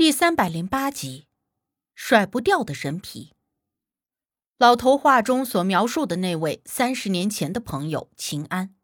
[0.00, 1.26] 第三百零八集，
[1.94, 3.34] 甩不掉的人皮。
[4.56, 8.74] 老头话中所描述的那位三十年前的朋友秦安，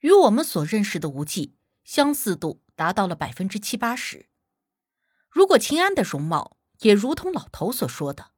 [0.00, 4.28] 与我们所认识的无忌相似度达到了百分之七八十。
[5.30, 8.32] 如果秦安的容貌也如同老头所说的，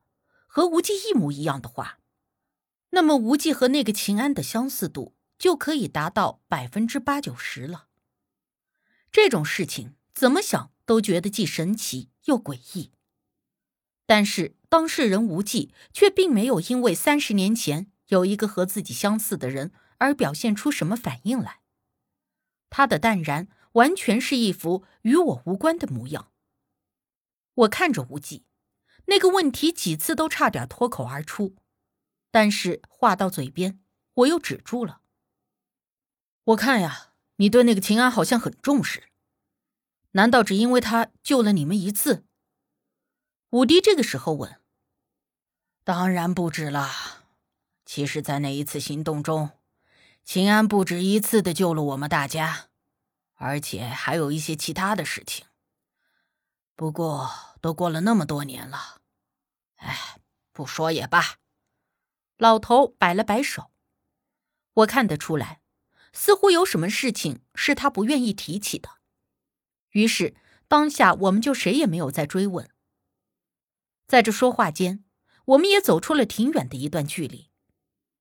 [0.47, 1.99] 和无忌一模一样的话，
[2.91, 7.89] 那么无忌和那个秦安的相似度就可以达到百分之八九十了。
[9.11, 10.70] 这种事情怎么想？
[10.91, 12.91] 都觉得既神奇又诡异，
[14.07, 21.61] 但是当事人无忌却并没有因为三十年前有一个和自己相似的人而表现出什么反应来。
[22.71, 26.33] 他的淡然完全是一副与我无关的模样。
[27.55, 28.45] 我看着无忌，
[29.05, 31.55] 那个问题几次都差点脱口而出，
[32.33, 33.79] 但是话到嘴边，
[34.15, 35.03] 我又止住了。
[36.43, 39.10] 我看呀，你对那个秦安好像很重视。
[40.13, 42.25] 难道只因为他救了你们一次？
[43.51, 44.61] 武迪这个时候问。
[45.85, 46.89] 当然不止了。
[47.85, 49.51] 其实，在那一次行动中，
[50.23, 52.69] 秦安不止一次的救了我们大家，
[53.35, 55.47] 而且还有一些其他的事情。
[56.77, 57.29] 不过，
[57.61, 59.01] 都过了那么多年了，
[59.77, 60.21] 哎，
[60.53, 61.39] 不说也罢。
[62.37, 63.73] 老头摆了摆手。
[64.75, 65.61] 我看得出来，
[66.13, 69.00] 似乎有什么事情是他不愿意提起的。
[69.91, 70.35] 于是，
[70.69, 72.69] 当下我们就谁也没有再追问。
[74.07, 75.05] 在这说话间，
[75.47, 77.51] 我们也走出了挺远的一段距离。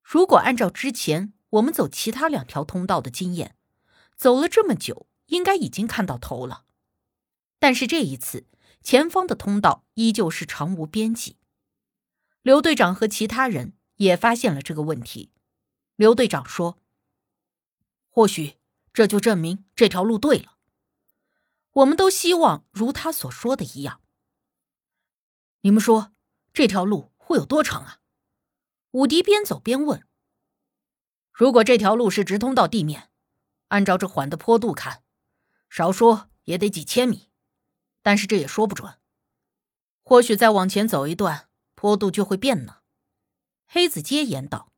[0.02, 3.56] 如果按照之前我们走其他两条通道的经验，
[4.16, 6.64] 走了这么久，应该已经看到头了。
[7.58, 8.46] 但是这一次，
[8.82, 11.36] 前方的通道依旧是长无边际。
[12.42, 15.30] 刘队长和其他人也发现了这个问题。
[15.96, 16.78] 刘队长说
[18.08, 18.54] ：“或许
[18.92, 20.56] 这就证明这条路对了。”
[21.72, 24.00] 我们都希望如他所说的一样。
[25.60, 26.12] 你们说
[26.52, 28.00] 这条路会有多长啊？
[28.92, 30.04] 武迪边走边问。
[31.32, 33.10] 如果这条路是直通到地面，
[33.68, 35.04] 按照这缓的坡度看，
[35.68, 37.30] 少说也得几千米。
[38.02, 38.98] 但是这也说不准，
[40.02, 42.78] 或许再往前走一段，坡度就会变呢。
[43.66, 44.72] 黑子接言道。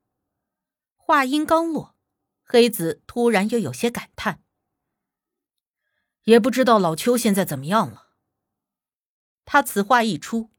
[0.97, 1.97] 话音刚落，
[2.43, 4.43] 黑子突然又有些感叹。
[6.25, 8.09] 也不知道老邱现在怎么样了。
[9.45, 10.51] 他此话一出，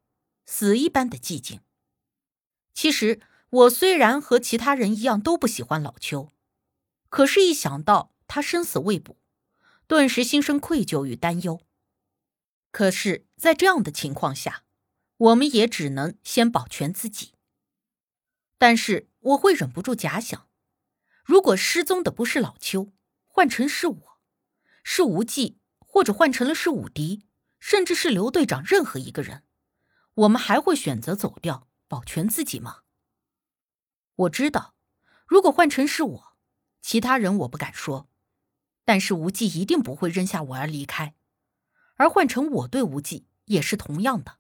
[0.45, 1.61] 死一般的寂静。
[2.73, 6.31] 其实我虽然和其他人一样都不喜欢老邱，
[7.09, 9.17] 可是，一想到他生死未卜，
[9.87, 11.61] 顿时心生愧疚与担忧。
[12.71, 14.63] 可是，在这样的情况下，
[15.17, 17.33] 我们也只能先保全自己。
[18.57, 20.49] 但是，我会忍不住假想：
[21.23, 22.91] 如果失踪的不是老邱，
[23.27, 24.12] 换成是我。
[24.83, 27.25] 是无忌，或者换成了是武迪，
[27.59, 29.43] 甚至是刘队长，任何一个人，
[30.13, 32.81] 我们还会选择走掉，保全自己吗？
[34.15, 34.75] 我知道，
[35.25, 36.37] 如果换成是我，
[36.81, 38.09] 其他人我不敢说，
[38.85, 41.15] 但是无忌一定不会扔下我而离开，
[41.95, 44.37] 而换成我对无忌也是同样的，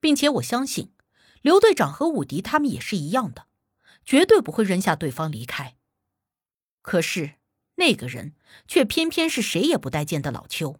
[0.00, 0.92] 并且我相信，
[1.40, 3.46] 刘队长和武迪他们也是一样的，
[4.04, 5.76] 绝对不会扔下对方离开。
[6.82, 7.39] 可是。
[7.80, 8.34] 那个人
[8.68, 10.78] 却偏偏是谁也不待见的老邱。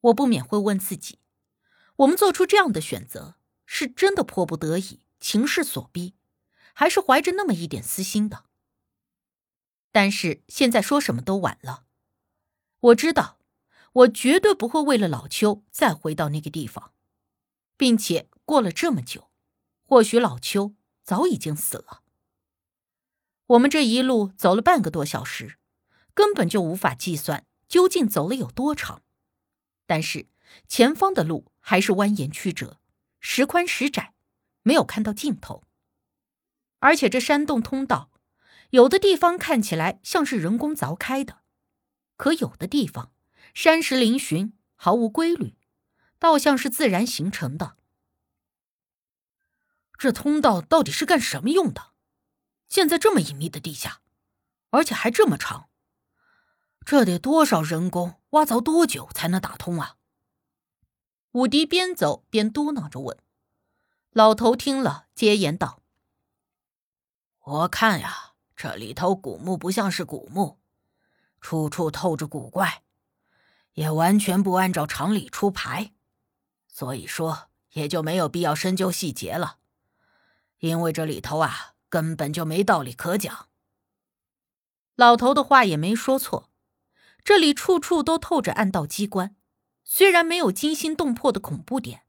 [0.00, 1.20] 我不免会问自己：
[1.98, 6.14] 我们做出这样的选择，是真的迫不得已、情势所逼，
[6.74, 8.46] 还是怀着那么一点私心的？
[9.92, 11.86] 但是现在说什么都晚了。
[12.80, 13.38] 我知道，
[13.92, 16.92] 我绝对不会为了老邱再回到那个地方，
[17.76, 19.30] 并且过了这么久，
[19.84, 20.74] 或许老邱
[21.04, 22.02] 早已经死了。
[23.48, 25.58] 我们这一路走了半个多小时，
[26.14, 29.02] 根本就无法计算究竟走了有多长。
[29.86, 30.28] 但是
[30.66, 32.80] 前方的路还是蜿蜒曲折，
[33.20, 34.14] 时宽时窄，
[34.62, 35.62] 没有看到尽头。
[36.80, 38.10] 而且这山洞通道，
[38.70, 41.42] 有的地方看起来像是人工凿开的，
[42.16, 43.12] 可有的地方
[43.54, 45.54] 山石嶙峋，毫无规律，
[46.18, 47.76] 倒像是自然形成的。
[49.96, 51.92] 这通道到底是干什么用的？
[52.68, 54.00] 建在这么隐秘的地下，
[54.70, 55.68] 而且还这么长，
[56.84, 59.96] 这得多少人工挖凿多久才能打通啊？
[61.32, 63.16] 武迪边走边嘟囔着问。
[64.10, 65.82] 老头听了，接言道
[67.44, 70.58] ：“我看呀，这里头古墓不像是古墓，
[71.40, 72.82] 处处透着古怪，
[73.74, 75.92] 也完全不按照常理出牌，
[76.66, 79.58] 所以说也就没有必要深究细节了，
[80.58, 83.48] 因为这里头啊。”根本就没道理可讲。
[84.94, 86.50] 老头的话也没说错，
[87.22, 89.36] 这里处处都透着暗道机关，
[89.84, 92.04] 虽然没有惊心动魄的恐怖点，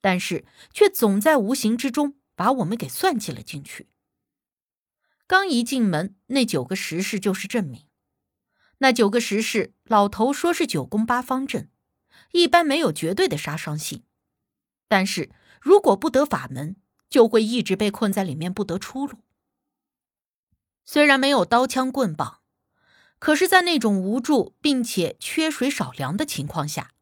[0.00, 3.88] 但是却总在无形之中把我们给算计了进去。
[5.26, 7.86] 刚一进门，那九个石室就是证明。
[8.78, 11.70] 那九个石室，老头说是九宫八方阵，
[12.32, 14.04] 一般没有绝对的杀伤性，
[14.88, 15.30] 但是
[15.60, 16.76] 如果不得法门，
[17.08, 19.18] 就会一直被困在里面不得出路。
[20.84, 22.40] 虽然没有刀枪棍棒，
[23.18, 26.92] 可是，在那种无助并且缺水少粮的情况下，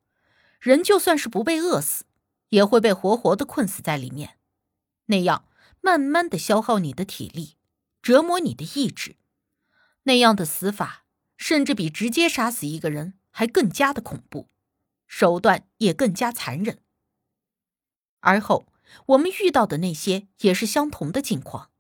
[0.61, 2.05] 人就算是不被饿死，
[2.51, 4.39] 也会被活活的困死在里面，
[5.07, 5.49] 那样
[5.81, 7.57] 慢慢的消耗你的体力，
[8.01, 9.17] 折磨你的意志，
[10.05, 11.05] 那样的死法，
[11.37, 14.49] 甚至比直接杀死一个人还更加的恐怖，
[15.09, 16.79] 手段也更加残忍。
[18.21, 18.67] 而后
[19.07, 21.71] 我们遇到的那些也是相同的境况，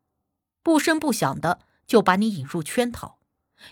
[0.62, 1.60] 不声不响的。
[1.84, 3.20] 就把你引入圈套，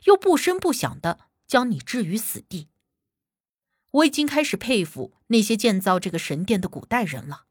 [0.04, 2.69] 又不声不响的将你置于死地。
[3.92, 7.46] 我已经开始佩服那些建造这个神殿的古代人了。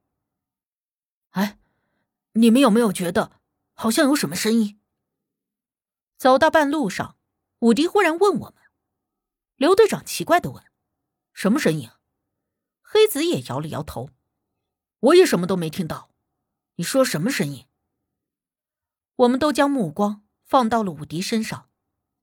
[1.32, 1.58] 哎，
[2.34, 3.42] 你们有没有觉得
[3.74, 4.80] 好像有什么声音？
[6.18, 7.18] 走到半路上，
[7.60, 8.56] 武迪忽然问我们。
[9.56, 10.64] 刘队长奇怪的问
[11.34, 11.90] ：“什么声音？”
[12.84, 14.12] 黑子也摇了摇头
[15.00, 16.10] ：“我也什么都没听到。
[16.76, 17.66] 你说什么声音？”
[19.18, 20.24] 我们都将目光。
[20.46, 21.70] 放到了武迪身上，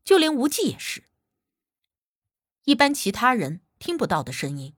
[0.03, 1.05] 就连无忌也是。
[2.65, 4.75] 一般其他人听不到的声音，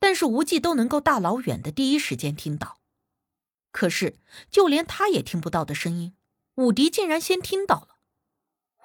[0.00, 2.80] 但是无忌都能够大老远的第一时间听到。
[3.70, 4.18] 可是
[4.50, 6.16] 就连他也听不到的声音，
[6.56, 7.98] 武迪竟然先听到了，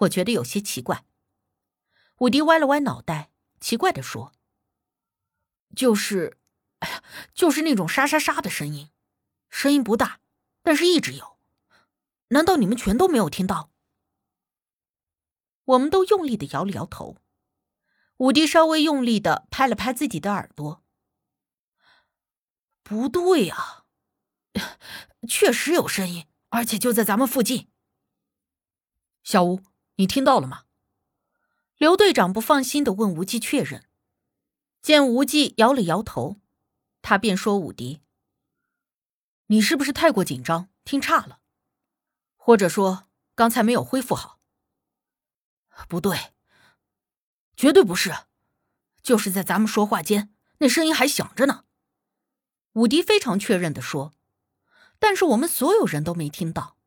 [0.01, 1.03] 我觉得有些奇怪。
[2.19, 4.31] 武迪歪了歪脑袋，奇怪的说
[5.75, 6.37] ：“就是，
[7.33, 8.89] 就是那种沙沙沙的声音，
[9.49, 10.19] 声音不大，
[10.61, 11.37] 但是一直有。
[12.29, 13.71] 难道你们全都没有听到？”
[15.65, 17.17] 我们都用力的摇了摇头，
[18.17, 20.81] 武迪稍微用力的拍了拍自己的耳朵。
[22.83, 23.83] 不对呀，
[25.27, 27.69] 确实有声音，而且就在咱们附近。
[29.23, 29.61] 小吴，
[29.95, 30.63] 你听到了吗？
[31.75, 33.89] 刘队长不放心的问无忌确认。
[34.81, 36.39] 见无忌摇了摇头，
[37.07, 38.01] 他便说：“武迪，
[39.45, 41.39] 你是不是太过紧张，听差了？
[42.35, 44.41] 或者说刚才没有恢复好？”
[45.87, 46.33] 不对，
[47.55, 48.13] 绝对不是，
[49.01, 51.63] 就是在咱们说话间，那声音还响着呢。
[52.73, 54.13] 武迪非常确认的说，
[54.99, 56.77] 但是我们所有人都没听到，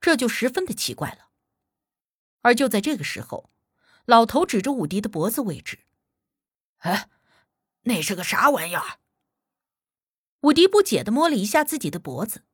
[0.00, 1.28] 这就十分的奇怪了。
[2.40, 3.52] 而就在这个时候，
[4.06, 5.86] 老头指着武迪的脖子位置
[6.78, 7.08] ：“哎，
[7.82, 8.98] 那是个啥玩意儿？”
[10.42, 12.44] 武迪不解的摸了一下自己的脖子：“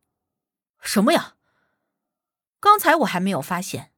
[0.81, 1.37] 什么呀？
[2.61, 3.93] 刚才我还没有发现，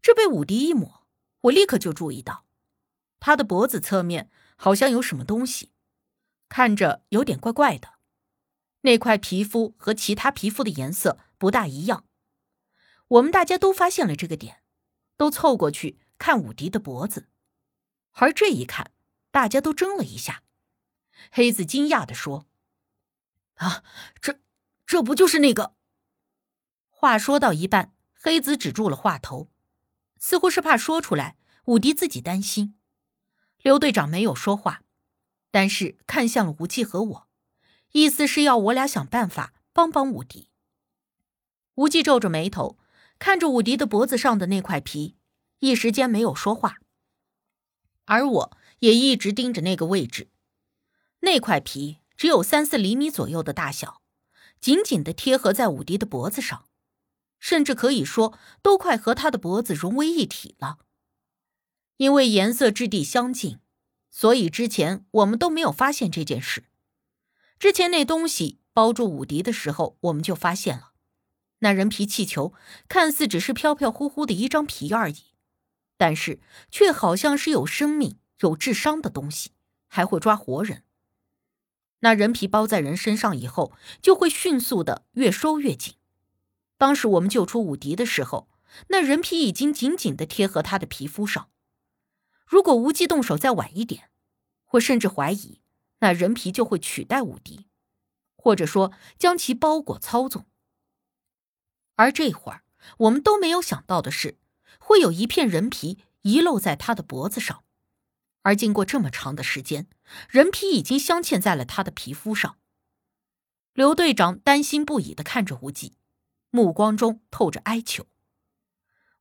[0.00, 1.06] 这被武迪一抹。”
[1.44, 2.44] 我立刻就注意到，
[3.18, 5.72] 他的脖子侧面好像有什么东西，
[6.50, 7.94] 看着有点怪怪的。
[8.82, 12.04] 那块皮肤和其他皮肤的颜色不大一样。
[13.08, 14.62] 我们大家都发现了这个点，
[15.16, 17.30] 都凑过去看武迪的脖子。
[18.12, 18.92] 而这一看，
[19.30, 20.42] 大家都怔了一下。
[21.32, 22.46] 黑子惊讶的说
[23.60, 23.84] ：“啊，
[24.20, 24.40] 这
[24.86, 25.74] 这不就是那个？”
[26.88, 29.50] 话说到一半，黑子止住了话头。
[30.18, 32.76] 似乎是怕说出来，武迪自己担心。
[33.62, 34.82] 刘队长没有说话，
[35.50, 37.28] 但是看向了无忌和我，
[37.92, 40.50] 意思是要我俩想办法帮帮武迪。
[41.76, 42.78] 无忌皱着眉头，
[43.18, 45.16] 看着武迪的脖子上的那块皮，
[45.60, 46.76] 一时间没有说话。
[48.04, 50.28] 而我也一直盯着那个位置，
[51.20, 54.02] 那块皮只有三四厘米左右的大小，
[54.60, 56.66] 紧紧的贴合在武迪的脖子上。
[57.38, 60.80] 甚至可以说，都快和他的脖子融为一体了。
[61.96, 63.58] 因为颜色质地相近，
[64.10, 66.64] 所以之前我们都没有发现这件事。
[67.58, 70.92] 之前那东西包住武迪的时候，我们就发现了，
[71.60, 72.52] 那人皮气球
[72.86, 75.32] 看似只是飘飘忽忽的一张皮而已，
[75.96, 76.38] 但是
[76.70, 79.52] 却好像是有生命、有智商的东西，
[79.88, 80.84] 还会抓活人。
[82.00, 85.94] 那人皮包在人身上以后，就会迅速的越收越紧。
[86.76, 88.48] 当时我们救出武迪的时候，
[88.88, 91.50] 那人皮已经紧紧的贴合他的皮肤上。
[92.46, 94.10] 如果无忌动手再晚一点，
[94.72, 95.60] 我甚至怀疑
[95.98, 97.66] 那人皮就会取代武迪，
[98.36, 100.46] 或者说将其包裹操纵。
[101.96, 102.62] 而这会儿
[102.98, 104.38] 我们都没有想到的是，
[104.78, 107.62] 会有一片人皮遗漏在他的脖子上，
[108.42, 109.86] 而经过这么长的时间，
[110.28, 112.56] 人皮已经镶嵌在了他的皮肤上。
[113.72, 115.96] 刘队长担心不已的看着无忌。
[116.52, 118.08] 目光中透着哀求。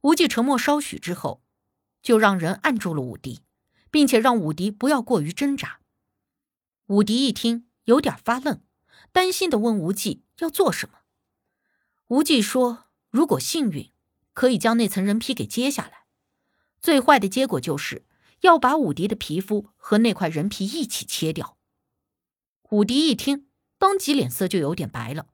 [0.01, 1.43] 无忌沉默稍许之后，
[2.01, 3.43] 就让人按住了武迪，
[3.91, 5.79] 并且让武迪不要过于挣扎。
[6.87, 8.63] 武迪一听，有点发愣，
[9.11, 11.01] 担心的问无忌要做什么。
[12.07, 13.91] 无忌说：“如果幸运，
[14.33, 16.07] 可以将那层人皮给揭下来；
[16.81, 18.07] 最坏的结果就是
[18.41, 21.57] 要把武迪的皮肤和那块人皮一起切掉。”
[22.71, 25.27] 武迪一听，当即脸色就有点白了。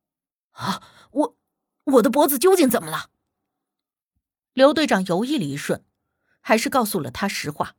[0.52, 1.36] “啊，我
[1.84, 3.10] 我的脖子究竟怎么了？”
[4.52, 5.84] 刘队长犹豫了一瞬，
[6.40, 7.76] 还是告诉了他实话：“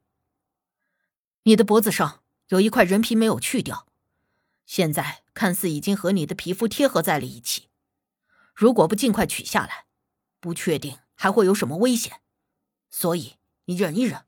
[1.43, 3.87] 你的脖子上有一块人皮没有去掉，
[4.65, 7.69] 现在看似已经和你的皮肤贴合在了一起。”
[8.53, 9.85] 如果不尽快取下来，
[10.39, 12.21] 不确定还会有什么危险，
[12.89, 14.25] 所以你忍一忍。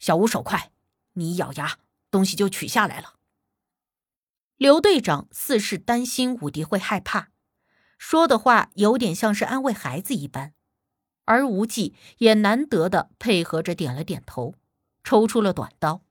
[0.00, 0.72] 小吴手快，
[1.12, 1.78] 你一咬牙，
[2.10, 3.14] 东西就取下来了。
[4.56, 7.28] 刘队长似是担心武迪会害怕，
[7.98, 10.54] 说的话有点像是安慰孩子一般，
[11.26, 14.54] 而无忌也难得的配合着点了点头，
[15.04, 16.02] 抽出了短刀。